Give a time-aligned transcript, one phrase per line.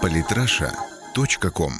[0.00, 1.72] Политраша.ком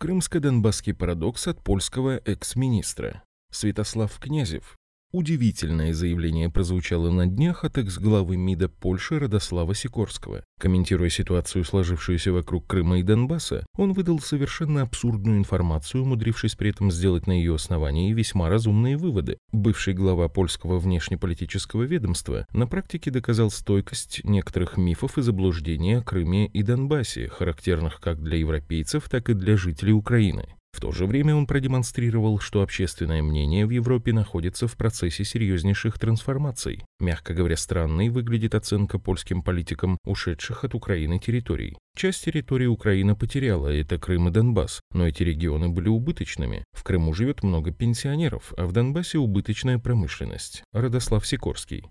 [0.00, 3.22] Крымско-Донбасский парадокс от польского экс-министра.
[3.50, 4.78] Святослав Князев
[5.12, 10.42] Удивительное заявление прозвучало на днях от экс-главы МИДа Польши Радослава Сикорского.
[10.58, 16.90] Комментируя ситуацию, сложившуюся вокруг Крыма и Донбасса, он выдал совершенно абсурдную информацию, умудрившись при этом
[16.90, 19.36] сделать на ее основании весьма разумные выводы.
[19.52, 26.46] Бывший глава польского внешнеполитического ведомства на практике доказал стойкость некоторых мифов и заблуждений о Крыме
[26.46, 30.56] и Донбассе, характерных как для европейцев, так и для жителей Украины.
[30.72, 35.98] В то же время он продемонстрировал, что общественное мнение в Европе находится в процессе серьезнейших
[35.98, 36.82] трансформаций.
[36.98, 41.76] Мягко говоря, странной выглядит оценка польским политикам ушедших от Украины территорий.
[41.94, 46.64] Часть территории Украина потеряла, это Крым и Донбасс, но эти регионы были убыточными.
[46.72, 50.64] В Крыму живет много пенсионеров, а в Донбассе убыточная промышленность.
[50.72, 51.84] Радослав Сикорский.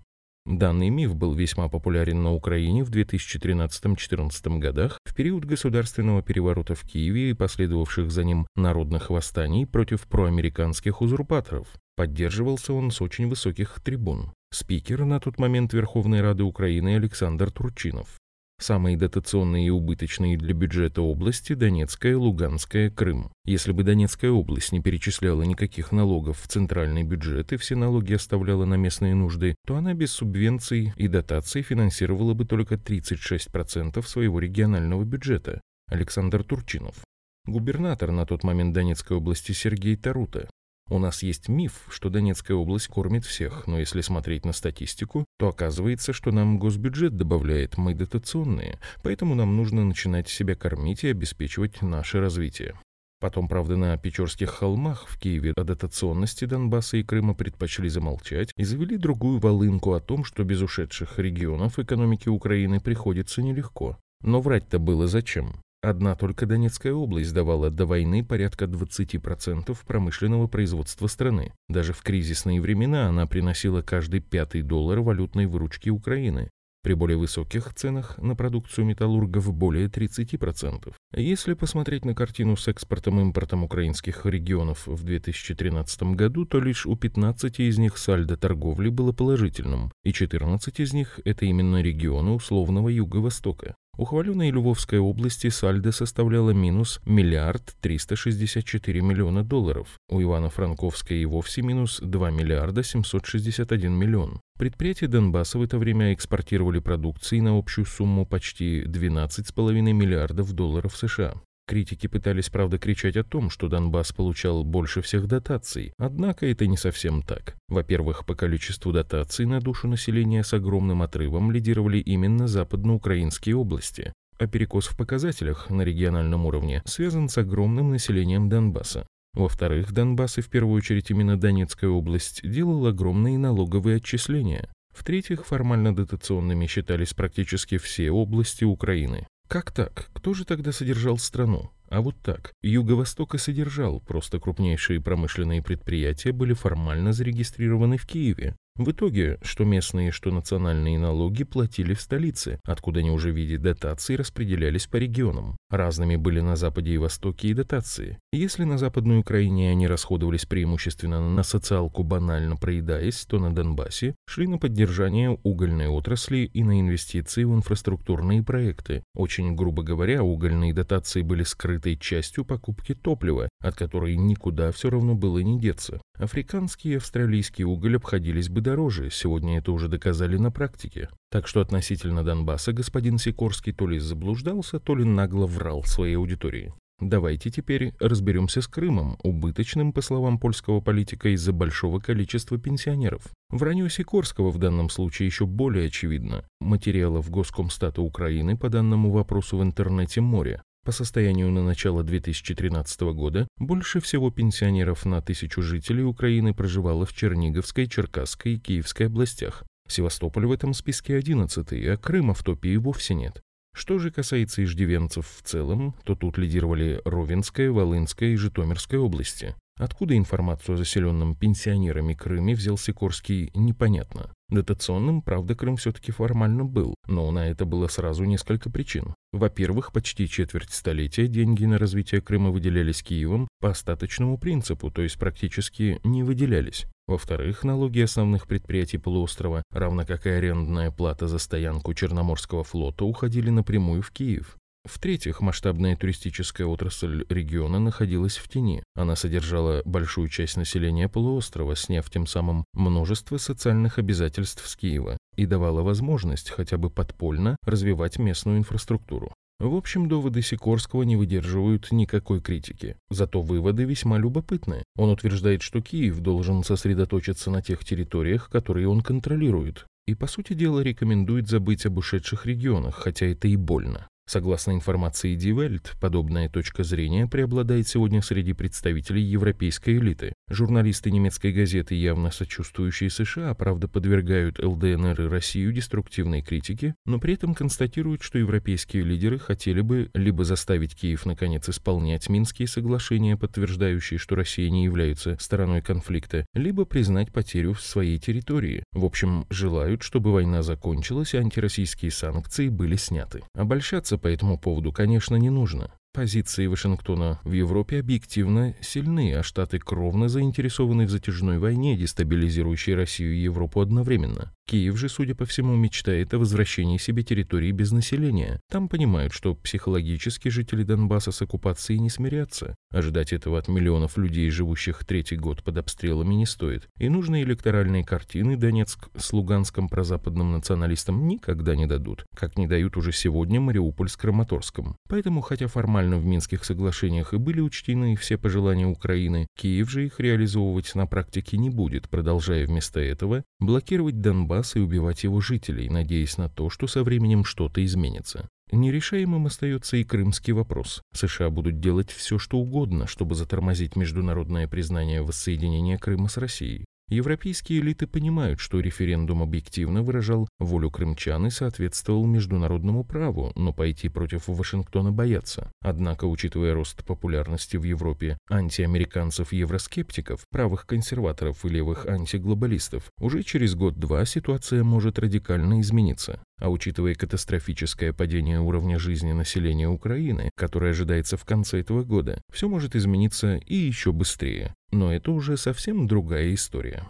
[0.44, 6.82] Данный миф был весьма популярен на Украине в 2013-2014 годах, в период государственного переворота в
[6.82, 11.68] Киеве и последовавших за ним народных восстаний против проамериканских узурпаторов.
[11.96, 14.32] Поддерживался он с очень высоких трибун.
[14.52, 18.21] Спикер на тот момент Верховной Рады Украины Александр Турчинов.
[18.62, 23.32] Самые дотационные и убыточные для бюджета области– Донецкая, Луганская, Крым.
[23.44, 28.64] Если бы Донецкая область не перечисляла никаких налогов в центральный бюджет и все налоги оставляла
[28.64, 35.02] на местные нужды, то она без субвенций и дотаций финансировала бы только 36% своего регионального
[35.02, 35.60] бюджета.
[35.90, 37.02] Александр Турчинов.
[37.46, 40.48] Губернатор на тот момент Донецкой области Сергей Тарута.
[40.90, 45.48] У нас есть миф, что Донецкая область кормит всех, но если смотреть на статистику, то
[45.48, 51.80] оказывается, что нам госбюджет добавляет, мы дотационные, поэтому нам нужно начинать себя кормить и обеспечивать
[51.80, 52.74] наше развитие.
[53.22, 58.64] Потом, правда, на Печорских холмах в Киеве о дотационности Донбасса и Крыма предпочли замолчать и
[58.64, 63.96] завели другую волынку о том, что без ушедших регионов экономики Украины приходится нелегко.
[64.22, 65.54] Но врать-то было зачем?
[65.82, 71.52] Одна только Донецкая область давала до войны порядка 20% промышленного производства страны.
[71.68, 76.50] Даже в кризисные времена она приносила каждый пятый доллар валютной выручки Украины.
[76.84, 80.92] При более высоких ценах на продукцию металлургов более 30%.
[81.14, 87.58] Если посмотреть на картину с экспортом-импортом украинских регионов в 2013 году, то лишь у 15
[87.58, 93.74] из них сальдо торговли было положительным, и 14 из них– это именно регионы условного Юго-Востока.
[93.98, 99.98] У хваленой Львовской области сальдо составляло минус миллиард 364 миллиона долларов.
[100.08, 104.40] У Ивано-Франковской и вовсе минус 2 миллиарда 761 миллион.
[104.58, 111.34] Предприятия Донбасса в это время экспортировали продукции на общую сумму почти 12,5 миллиардов долларов США.
[111.72, 116.76] Критики пытались, правда, кричать о том, что Донбасс получал больше всех дотаций, однако это не
[116.76, 117.56] совсем так.
[117.66, 124.46] Во-первых, по количеству дотаций на душу населения с огромным отрывом лидировали именно западноукраинские области, а
[124.46, 129.06] перекос в показателях на региональном уровне связан с огромным населением Донбасса.
[129.32, 134.68] Во-вторых, Донбасс и в первую очередь именно Донецкая область делал огромные налоговые отчисления.
[134.94, 139.26] В-третьих, формально дотационными считались практически все области Украины.
[139.52, 140.08] Как так?
[140.14, 141.70] Кто же тогда содержал страну?
[141.90, 142.54] А вот так.
[142.62, 148.56] Юго-Восток и содержал, просто крупнейшие промышленные предприятия были формально зарегистрированы в Киеве.
[148.78, 153.58] В итоге, что местные, что национальные налоги платили в столице, откуда они уже в виде
[153.58, 155.58] дотаций распределялись по регионам.
[155.68, 158.18] Разными были на Западе и Востоке и дотации.
[158.32, 164.46] Если на Западной Украине они расходовались преимущественно на социалку банально проедаясь, то на Донбассе шли
[164.46, 169.02] на поддержание угольной отрасли и на инвестиции в инфраструктурные проекты.
[169.14, 175.14] Очень грубо говоря, угольные дотации были скрытой частью покупки топлива, от которой никуда все равно
[175.14, 176.00] было не деться.
[176.18, 181.10] Африканский и австралийский уголь обходились бы дороже, сегодня это уже доказали на практике.
[181.30, 186.72] Так что относительно Донбасса господин Сикорский то ли заблуждался, то ли нагло врал своей аудитории.
[187.02, 193.24] Давайте теперь разберемся с Крымом, убыточным, по словам польского политика, из-за большого количества пенсионеров.
[193.50, 196.44] Вранье Сикорского в данном случае еще более очевидно.
[196.60, 200.62] Материалов Госкомстата Украины по данному вопросу в интернете море.
[200.84, 207.12] По состоянию на начало 2013 года больше всего пенсионеров на тысячу жителей Украины проживало в
[207.12, 209.62] Черниговской, Черкасской и Киевской областях.
[209.86, 213.42] Севастополь в этом списке 11, а Крыма в топе и вовсе нет.
[213.76, 219.54] Что же касается иждивенцев в целом, то тут лидировали Ровенская, Волынская и Житомирская области.
[219.82, 224.32] Откуда информацию о заселенном пенсионерами Крыме взял Сикорский, непонятно.
[224.48, 229.16] Дотационным, правда, Крым все-таки формально был, но на это было сразу несколько причин.
[229.32, 235.18] Во-первых, почти четверть столетия деньги на развитие Крыма выделялись Киевом по остаточному принципу, то есть
[235.18, 236.86] практически не выделялись.
[237.08, 243.50] Во-вторых, налоги основных предприятий полуострова, равно как и арендная плата за стоянку Черноморского флота, уходили
[243.50, 244.56] напрямую в Киев.
[244.84, 248.82] В-третьих, масштабная туристическая отрасль региона находилась в тени.
[248.96, 255.46] Она содержала большую часть населения полуострова, сняв тем самым множество социальных обязательств с Киева и
[255.46, 259.32] давала возможность хотя бы подпольно развивать местную инфраструктуру.
[259.60, 262.96] В общем, доводы Сикорского не выдерживают никакой критики.
[263.10, 264.82] Зато выводы весьма любопытны.
[264.96, 269.86] Он утверждает, что Киев должен сосредоточиться на тех территориях, которые он контролирует.
[270.08, 274.08] И, по сути дела, рекомендует забыть об ушедших регионах, хотя это и больно.
[274.32, 280.32] Согласно информации Die Welt, подобная точка зрения преобладает сегодня среди представителей европейской элиты.
[280.48, 287.34] Журналисты немецкой газеты, явно сочувствующие США, правда подвергают ЛДНР и Россию деструктивной критике, но при
[287.34, 294.18] этом констатируют, что европейские лидеры хотели бы либо заставить Киев наконец исполнять Минские соглашения, подтверждающие,
[294.18, 298.82] что Россия не является стороной конфликта, либо признать потерю в своей территории.
[298.92, 303.42] В общем, желают, чтобы война закончилась и антироссийские санкции были сняты.
[303.54, 305.92] Обольщаться по этому поводу, конечно, не нужно.
[306.14, 313.32] Позиции Вашингтона в Европе объективно сильны, а Штаты кровно заинтересованы в затяжной войне, дестабилизирующей Россию
[313.34, 314.52] и Европу одновременно.
[314.66, 318.60] Киев же, судя по всему, мечтает о возвращении себе территории без населения.
[318.70, 322.76] Там понимают, что психологически жители Донбасса с оккупацией не смирятся.
[322.90, 326.88] Ожидать этого от миллионов людей, живущих третий год под обстрелами, не стоит.
[326.98, 332.98] И нужные электоральные картины Донецк с Луганском прозападным националистам никогда не дадут, как не дают
[332.98, 334.96] уже сегодня Мариуполь с Краматорском.
[335.08, 340.20] Поэтому, хотя формально в Минских соглашениях и были учтены все пожелания Украины, Киев же их
[340.20, 346.38] реализовывать на практике не будет, продолжая вместо этого блокировать Донбасс и убивать его жителей, надеясь
[346.38, 348.48] на то, что со временем что-то изменится.
[348.72, 351.02] Нерешаемым остается и крымский вопрос.
[351.12, 356.86] США будут делать все, что угодно, чтобы затормозить международное признание воссоединения Крыма с Россией.
[357.12, 364.08] Европейские элиты понимают, что референдум объективно выражал волю крымчан и соответствовал международному праву, но пойти
[364.08, 365.70] против Вашингтона боятся.
[365.82, 374.24] Однако, учитывая рост популярности в Европе антиамериканцев-евроскептиков, правых консерваторов и левых антиглобалистов, уже через год-два
[374.24, 376.40] ситуация может радикально измениться.
[376.62, 382.68] А учитывая катастрофическое падение уровня жизни населения Украины, которое ожидается в конце этого года, все
[382.68, 384.72] может измениться и еще быстрее.
[384.92, 387.08] Но это уже совсем другая история.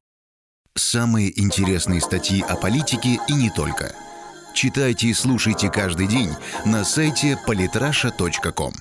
[0.74, 3.94] Самые интересные статьи о политике и не только.
[4.54, 6.30] Читайте и слушайте каждый день
[6.64, 8.72] на сайте polytrasha.com.